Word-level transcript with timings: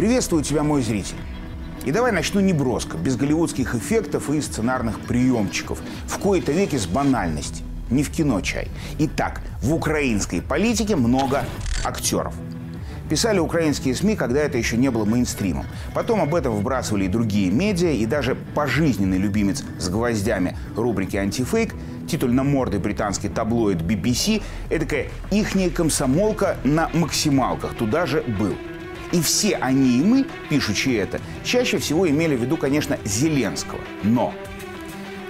Приветствую 0.00 0.42
тебя, 0.42 0.62
мой 0.62 0.80
зритель. 0.80 1.18
И 1.84 1.92
давай 1.92 2.10
начну 2.10 2.40
неброско, 2.40 2.96
без 2.96 3.16
голливудских 3.16 3.74
эффектов 3.74 4.30
и 4.30 4.40
сценарных 4.40 4.98
приемчиков. 5.00 5.78
В 6.06 6.16
кои-то 6.16 6.52
веки 6.52 6.76
с 6.76 6.86
банальности. 6.86 7.62
Не 7.90 8.02
в 8.02 8.10
кино 8.10 8.40
чай. 8.40 8.68
Итак, 8.98 9.42
в 9.60 9.74
украинской 9.74 10.40
политике 10.40 10.96
много 10.96 11.44
актеров. 11.84 12.32
Писали 13.10 13.40
украинские 13.40 13.94
СМИ, 13.94 14.16
когда 14.16 14.40
это 14.40 14.56
еще 14.56 14.78
не 14.78 14.90
было 14.90 15.04
мейнстримом. 15.04 15.66
Потом 15.92 16.22
об 16.22 16.34
этом 16.34 16.54
вбрасывали 16.54 17.04
и 17.04 17.08
другие 17.08 17.50
медиа, 17.50 17.90
и 17.90 18.06
даже 18.06 18.36
пожизненный 18.54 19.18
любимец 19.18 19.62
с 19.78 19.90
гвоздями 19.90 20.56
рубрики 20.76 21.18
«Антифейк» 21.18 21.74
титульно-мордый 22.08 22.80
британский 22.80 23.28
таблоид 23.28 23.82
BBC, 23.82 24.42
эдакая 24.70 25.08
ихняя 25.30 25.68
комсомолка 25.68 26.56
на 26.64 26.88
максималках, 26.94 27.74
туда 27.74 28.06
же 28.06 28.22
был. 28.22 28.54
И 29.12 29.20
все 29.20 29.56
они 29.56 29.98
и 29.98 30.02
мы, 30.02 30.26
пишучи 30.48 30.94
это, 30.94 31.20
чаще 31.44 31.78
всего 31.78 32.08
имели 32.08 32.36
в 32.36 32.40
виду, 32.40 32.56
конечно, 32.56 32.98
Зеленского. 33.04 33.80
Но 34.02 34.32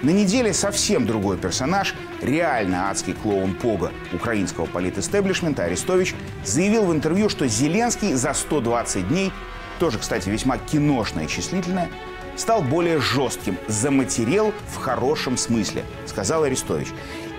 на 0.02 0.10
неделе 0.10 0.54
совсем 0.54 1.06
другой 1.06 1.36
персонаж, 1.36 1.94
реально 2.22 2.90
адский 2.90 3.12
клоун 3.12 3.54
Пога 3.54 3.92
украинского 4.14 4.66
политэстеблишмента 4.66 5.64
Арестович, 5.64 6.14
заявил 6.44 6.84
в 6.84 6.92
интервью, 6.92 7.28
что 7.28 7.46
Зеленский 7.46 8.14
за 8.14 8.32
120 8.32 9.08
дней, 9.08 9.30
тоже, 9.78 9.98
кстати, 9.98 10.30
весьма 10.30 10.56
киношное 10.56 11.24
и 11.24 11.28
числительное, 11.28 11.90
стал 12.36 12.62
более 12.62 12.98
жестким, 12.98 13.58
заматерел 13.68 14.54
в 14.68 14.76
хорошем 14.76 15.36
смысле, 15.36 15.84
сказал 16.06 16.44
Арестович. 16.44 16.88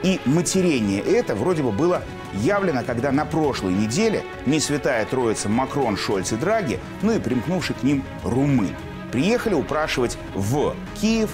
И 0.03 0.19
матерение 0.25 1.01
это 1.01 1.35
вроде 1.35 1.63
бы 1.63 1.71
было 1.71 2.03
явлено, 2.33 2.83
когда 2.85 3.11
на 3.11 3.25
прошлой 3.25 3.73
неделе 3.73 4.23
не 4.45 4.59
святая 4.59 5.05
троица 5.05 5.49
Макрон, 5.49 5.97
Шольц 5.97 6.31
и 6.31 6.35
Драги, 6.35 6.79
ну 7.01 7.11
и 7.11 7.19
примкнувший 7.19 7.75
к 7.75 7.83
ним 7.83 8.03
румын, 8.23 8.75
приехали 9.11 9.53
упрашивать 9.53 10.17
в 10.33 10.75
Киев 10.99 11.29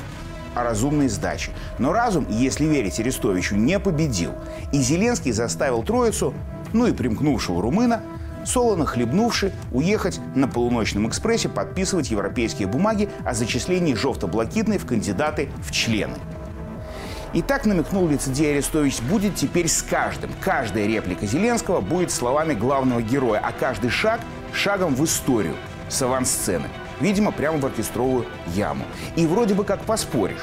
о 0.55 0.63
разумной 0.63 1.07
сдаче. 1.07 1.51
Но 1.77 1.93
разум, 1.93 2.25
если 2.29 2.65
верить 2.65 2.99
Арестовичу, 2.99 3.55
не 3.55 3.79
победил. 3.79 4.31
И 4.71 4.81
Зеленский 4.81 5.31
заставил 5.31 5.83
троицу, 5.83 6.33
ну 6.73 6.87
и 6.87 6.93
примкнувшего 6.93 7.61
румына, 7.61 8.01
солоно 8.45 8.85
хлебнувши, 8.85 9.51
уехать 9.71 10.19
на 10.35 10.47
полуночном 10.47 11.07
экспрессе 11.07 11.49
подписывать 11.49 12.09
европейские 12.09 12.67
бумаги 12.67 13.09
о 13.25 13.33
зачислении 13.33 13.93
жовто-блакитной 13.93 14.77
в 14.77 14.85
кандидаты 14.85 15.49
в 15.61 15.71
члены. 15.71 16.15
И 17.37 17.43
так 17.43 17.67
намекнул 17.67 18.07
лицедей 18.07 18.49
Арестович, 18.49 18.99
будет 19.01 19.35
теперь 19.35 19.67
с 19.67 19.83
каждым. 19.83 20.31
Каждая 20.41 20.87
реплика 20.87 21.27
Зеленского 21.27 21.81
будет 21.81 22.09
словами 22.09 22.55
главного 22.55 22.99
героя, 22.99 23.39
а 23.43 23.51
каждый 23.51 23.91
шаг– 23.91 24.21
шагом 24.53 24.95
в 24.95 25.05
историю 25.05 25.53
с 25.87 26.01
авансцены. 26.01 26.67
Видимо, 26.99 27.31
прямо 27.31 27.59
в 27.59 27.65
оркестровую 27.67 28.25
яму. 28.47 28.85
И 29.15 29.27
вроде 29.27 29.53
бы 29.53 29.65
как 29.65 29.81
поспоришь. 29.81 30.41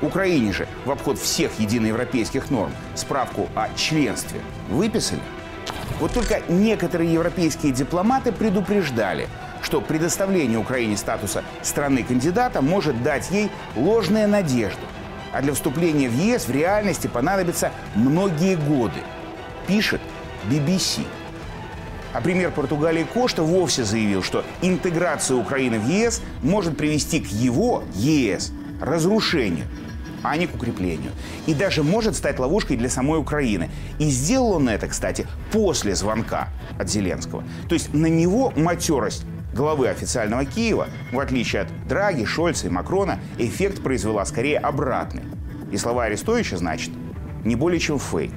Украине 0.00 0.54
же 0.54 0.66
в 0.86 0.90
обход 0.90 1.18
всех 1.18 1.60
единоевропейских 1.60 2.50
норм 2.50 2.72
справку 2.94 3.50
о 3.54 3.68
членстве 3.76 4.40
выписали. 4.70 5.20
Вот 5.98 6.12
только 6.12 6.40
некоторые 6.48 7.12
европейские 7.12 7.72
дипломаты 7.72 8.32
предупреждали, 8.32 9.28
что 9.60 9.82
предоставление 9.82 10.58
Украине 10.58 10.96
статуса 10.96 11.44
страны-кандидата 11.60 12.62
может 12.62 13.02
дать 13.02 13.30
ей 13.30 13.50
ложные 13.76 14.26
надежды. 14.26 14.80
А 15.32 15.42
для 15.42 15.52
вступления 15.52 16.08
в 16.08 16.14
ЕС 16.14 16.46
в 16.46 16.50
реальности 16.50 17.06
понадобятся 17.06 17.72
многие 17.94 18.56
годы, 18.56 19.00
пишет 19.66 20.00
BBC. 20.50 21.04
А 22.12 22.20
премьер 22.20 22.50
Португалии 22.50 23.04
Кошта 23.04 23.42
вовсе 23.42 23.84
заявил, 23.84 24.22
что 24.22 24.44
интеграция 24.62 25.36
Украины 25.36 25.78
в 25.78 25.88
ЕС 25.88 26.22
может 26.42 26.76
привести 26.76 27.20
к 27.20 27.28
его, 27.28 27.84
ЕС, 27.94 28.52
разрушению– 28.80 29.66
а 30.22 30.36
не 30.36 30.46
к 30.46 30.54
укреплению. 30.54 31.12
И 31.46 31.54
даже 31.54 31.82
может 31.82 32.16
стать 32.16 32.38
ловушкой 32.38 32.76
для 32.76 32.88
самой 32.88 33.18
Украины. 33.18 33.70
И 33.98 34.08
сделал 34.10 34.52
он 34.52 34.68
это, 34.68 34.86
кстати, 34.88 35.26
после 35.52 35.94
звонка 35.94 36.48
от 36.78 36.88
Зеленского. 36.90 37.44
То 37.68 37.74
есть 37.74 37.92
на 37.94 38.06
него 38.06 38.52
матерость 38.56 39.24
главы 39.54 39.88
официального 39.88 40.44
Киева, 40.44 40.88
в 41.12 41.18
отличие 41.18 41.62
от 41.62 41.88
Драги, 41.88 42.24
Шольца 42.24 42.66
и 42.66 42.70
Макрона, 42.70 43.20
эффект 43.38 43.82
произвела 43.82 44.24
скорее 44.24 44.58
обратный. 44.58 45.22
И 45.70 45.76
слова 45.76 46.04
Арестовича, 46.04 46.56
значит, 46.56 46.90
не 47.44 47.56
более 47.56 47.80
чем 47.80 47.98
фейк. 47.98 48.32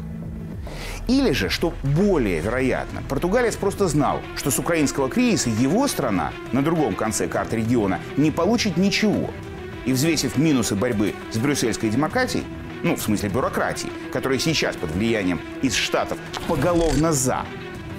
Или 1.07 1.31
же, 1.31 1.50
что 1.50 1.74
более 1.84 2.40
вероятно, 2.40 3.03
португалец 3.09 3.56
просто 3.56 3.88
знал, 3.88 4.22
что 4.35 4.51
с 4.51 4.59
украинского 4.59 5.09
кризиса 5.09 5.50
его 5.50 5.88
страна 5.88 6.31
на 6.51 6.63
другом 6.63 6.96
конце 6.96 7.28
карты 7.28 7.57
региона 7.57 8.00
не 8.18 8.31
получит 8.31 8.78
ничего– 8.78 9.30
и 9.85 9.94
взвесив 9.94 10.38
минусы 10.38 10.75
борьбы 10.75 11.13
с 11.31 11.38
брюссельской 11.38 11.90
демократией, 11.90 12.44
ну, 12.84 12.95
в 12.95 13.01
смысле 13.01 13.30
бюрократии, 13.30 13.90
которая 14.12 14.40
сейчас 14.40 14.75
под 14.75 14.91
влиянием 14.91 15.40
из 15.62 15.75
Штатов 15.75 16.18
поголовно 16.47 17.12
за, 17.12 17.45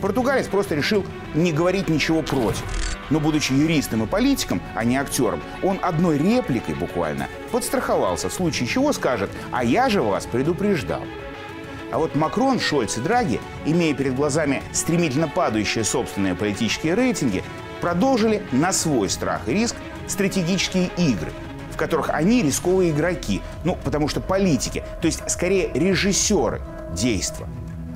португалец 0.01 0.47
просто 0.47 0.75
решил 0.75 1.05
не 1.35 1.53
говорить 1.53 1.89
ничего 1.89 2.23
против. 2.23 2.65
Но 3.11 3.21
будучи 3.21 3.53
юристом 3.53 4.03
и 4.03 4.07
политиком, 4.07 4.61
а 4.75 4.85
не 4.85 4.97
актером, 4.97 5.43
он 5.63 5.79
одной 5.83 6.19
репликой 6.19 6.75
буквально 6.75 7.29
подстраховался, 7.53 8.29
в 8.29 8.33
случае 8.33 8.69
чего 8.69 8.93
скажет 8.93 9.31
«А 9.53 9.65
я 9.65 9.89
же 9.89 10.03
вас 10.03 10.27
предупреждал». 10.27 11.03
А 11.93 11.99
вот 11.99 12.15
Макрон, 12.17 12.59
Шольц 12.59 12.99
и 12.99 13.01
Драги, 13.01 13.41
имея 13.65 13.95
перед 13.95 14.17
глазами 14.17 14.63
стремительно 14.73 15.29
падающие 15.29 15.85
собственные 15.85 16.35
политические 16.35 16.95
рейтинги, 16.95 17.45
продолжили 17.81 18.43
на 18.51 18.73
свой 18.73 19.09
страх 19.09 19.43
и 19.49 19.53
риск 19.53 19.77
стратегические 20.07 20.91
игры– 20.97 21.33
в 21.75 21.77
которых 21.77 22.11
они 22.11 22.43
рисковые 22.43 22.93
игроки. 22.93 23.43
Ну, 23.65 23.77
потому 23.83 24.09
что 24.09 24.21
политики, 24.21 24.85
то 25.03 25.07
есть 25.07 25.29
скорее 25.29 25.71
режиссеры 25.75 26.63
действа, 26.93 27.49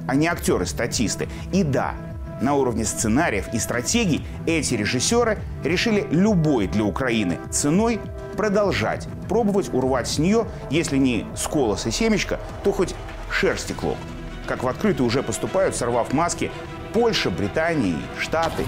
а 0.06 0.16
не 0.16 0.26
актеры-статисты. 0.26 1.28
И 1.52 1.62
да, 1.62 1.94
на 2.41 2.54
уровне 2.54 2.84
сценариев 2.84 3.53
и 3.53 3.59
стратегий 3.59 4.25
эти 4.47 4.75
режиссеры 4.75 5.38
решили 5.65 6.06
любой 6.10 6.66
для 6.66 6.84
Украины 6.84 7.38
ценой 7.50 8.00
продолжать 8.37 9.09
пробовать 9.28 9.72
урвать 9.72 10.09
с 10.09 10.19
нее, 10.19 10.47
если 10.71 10.97
не 10.97 11.26
с 11.37 11.47
колоса 11.47 11.91
семечко, 11.91 12.41
то 12.65 12.72
хоть 12.72 12.94
шерсти 13.31 13.72
клок. 13.72 13.99
Как 14.47 14.62
в 14.62 14.69
открытую 14.69 15.06
уже 15.06 15.22
поступают, 15.22 15.76
сорвав 15.76 16.12
маски, 16.12 16.50
Польша, 16.93 17.31
Британия, 17.31 17.97
Штаты. 18.19 18.65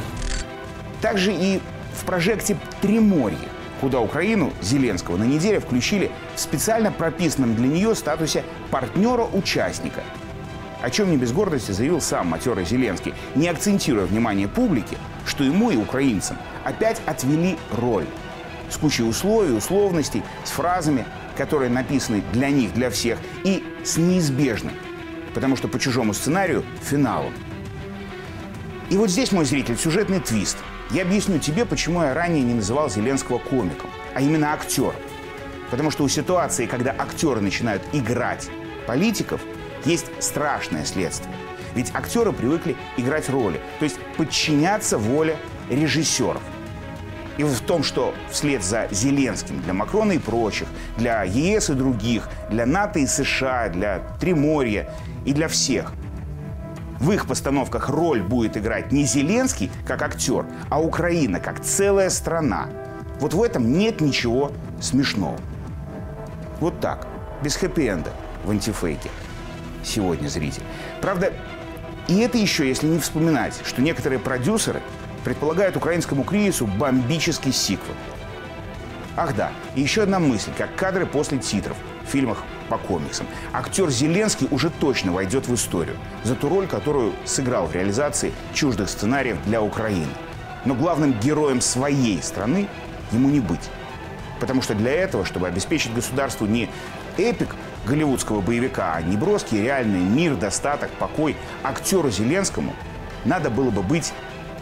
Также 1.01 1.33
и 1.33 1.61
в 1.99 2.05
прожекте 2.05 2.57
«Триморье» 2.83 3.39
куда 3.81 4.01
Украину 4.01 4.53
Зеленского 4.61 5.17
на 5.17 5.25
неделе 5.25 5.59
включили 5.59 6.11
в 6.37 6.41
специально 6.41 6.93
прописанном 6.93 7.55
для 7.57 7.67
нее 7.67 7.95
статусе 7.95 8.45
партнера-участника. 8.71 10.03
О 10.83 10.91
чем 10.91 11.11
не 11.11 11.17
без 11.17 11.33
гордости 11.33 11.73
заявил 11.73 12.01
сам 12.01 12.29
матерый 12.29 12.65
Зеленский, 12.65 13.15
не 13.35 13.49
акцентируя 13.49 14.07
внимание 14.07 14.49
публики, 14.49 14.97
что 15.27 15.45
ему 15.45 15.71
и 15.71 15.77
украинцам 15.77 16.39
опять 16.65 17.01
отвели 17.07 17.59
роль. 17.73 18.07
С 18.71 18.77
кучей 18.77 19.03
условий, 19.03 19.53
условностей, 19.53 20.23
с 20.45 20.51
фразами, 20.51 21.05
которые 21.37 21.71
написаны 21.71 22.23
для 22.33 22.51
них, 22.51 22.73
для 22.73 22.91
всех, 22.91 23.19
и 23.45 23.65
с 23.85 23.97
неизбежным, 23.97 24.73
потому 25.35 25.57
что 25.57 25.69
по 25.69 25.79
чужому 25.79 26.15
сценарию, 26.15 26.65
финалом. 26.83 27.33
И 28.91 28.97
вот 28.97 29.11
здесь, 29.11 29.33
мой 29.33 29.45
зритель, 29.45 29.77
сюжетный 29.77 30.21
твист– 30.21 30.59
я 30.91 31.03
объясню 31.03 31.39
тебе, 31.39 31.65
почему 31.65 32.03
я 32.03 32.15
ранее 32.15 32.43
не 32.43 32.55
называл 32.55 32.91
Зеленского 32.91 33.39
комиком, 33.39 33.89
а 34.13 34.21
именно 34.21 34.53
актером. 34.53 34.97
Потому 35.71 35.93
что 35.93 36.03
у 36.03 36.09
ситуации, 36.09 36.67
когда 36.67 36.93
актеры 36.99 37.41
начинают 37.41 37.83
играть 37.93 38.49
политиков, 38.89 39.41
есть 39.85 40.07
страшное 40.19 40.85
следствие. 40.85 41.35
Ведь 41.75 41.93
актеры 41.95 42.33
привыкли 42.33 42.77
играть 42.97 43.29
роли, 43.29 43.61
то 43.79 43.85
есть 43.85 43.99
подчиняться 44.17 44.99
воле 44.99 45.37
режиссеров. 45.71 46.43
И 47.39 47.45
в 47.45 47.61
том, 47.61 47.83
что 47.83 48.15
вслед 48.31 48.63
за 48.63 48.89
Зеленским 48.91 49.63
для 49.63 49.73
Макрона 49.73 50.13
и 50.13 50.19
прочих, 50.19 50.69
для 50.97 51.23
ЕС 51.23 51.71
и 51.71 51.75
других, 51.75 52.29
для 52.51 52.67
НАТО 52.67 52.99
и 52.99 53.07
США, 53.07 53.69
для 53.69 54.01
Триморья 54.21 54.93
и 55.25 55.33
для 55.33 55.49
всех– 55.49 55.93
в 57.01 57.13
их 57.13 57.27
постановках 57.27 57.89
роль 57.89 58.23
будет 58.23 58.59
играть 58.59 58.93
не 58.93 59.05
Зеленский 59.05 59.71
как 59.87 60.03
актер, 60.03 60.45
а 60.69 60.81
Украина 60.81 61.41
как 61.41 61.61
целая 61.61 62.11
страна. 62.11 62.69
Вот 63.21 63.33
в 63.33 63.43
этом 63.43 63.73
нет 63.73 64.03
ничего 64.03 64.53
смешного. 64.81 65.39
Вот 66.61 66.79
так, 66.81 67.07
без 67.43 67.57
хэппи-энда 67.57 68.13
в 68.45 68.51
антифейке. 68.51 69.09
Сегодня 69.85 70.29
зритель. 70.29 70.63
Правда, 71.01 71.33
и 72.09 72.19
это 72.19 72.39
еще, 72.39 72.69
если 72.69 72.87
не 72.87 72.99
вспоминать, 72.99 73.61
что 73.65 73.83
некоторые 73.83 74.19
продюсеры 74.19 74.83
предполагают 75.25 75.77
украинскому 75.77 76.25
кризису 76.25 76.67
бомбический 76.67 77.53
сиквел. 77.53 77.95
Ах 79.17 79.35
да, 79.37 79.53
и 79.75 79.81
еще 79.81 80.03
одна 80.03 80.19
мысль, 80.19 80.51
как 80.57 80.75
кадры 80.77 81.05
после 81.05 81.39
титров 81.39 81.77
в 82.05 82.11
фильмах 82.11 82.43
по 82.69 82.79
комиксам. 82.79 83.27
Актер 83.53 83.91
Зеленский 83.91 84.49
уже 84.51 84.71
точно 84.71 85.13
войдет 85.13 85.47
в 85.47 85.55
историю 85.55 85.97
за 86.25 86.35
ту 86.35 86.49
роль, 86.49 86.67
которую 86.67 87.13
сыграл 87.25 87.67
в 87.67 87.75
реализации 87.75 88.33
чуждых 88.55 88.89
сценариев 88.89 89.37
для 89.45 89.63
Украины. 89.63 90.13
Но 90.65 90.75
главным 90.75 91.13
героем 91.21 91.61
своей 91.61 92.23
страны 92.23 92.69
ему 93.13 93.29
не 93.29 93.41
быть. 93.41 93.69
Потому 94.39 94.63
что 94.63 94.75
для 94.75 94.93
этого, 94.93 95.25
чтобы 95.25 95.49
обеспечить 95.49 95.93
государству 95.93 96.47
не 96.47 96.71
эпик 97.19 97.55
голливудского 97.87 98.41
боевика, 98.41 98.95
а 98.95 99.03
неброский 99.03 99.63
реальный 99.63 100.01
мир, 100.01 100.37
достаток, 100.37 100.91
покой 100.93 101.37
актеру 101.63 102.11
Зеленскому, 102.11 102.75
надо 103.25 103.51
было 103.51 103.71
бы 103.71 103.83
быть 103.83 104.13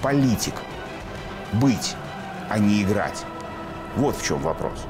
политиком. 0.02 0.64
Быть, 1.52 1.94
а 2.48 2.58
не 2.58 2.82
играть. 2.82 3.24
Вот 3.96 4.16
в 4.16 4.24
чем 4.24 4.38
вопрос. 4.40 4.84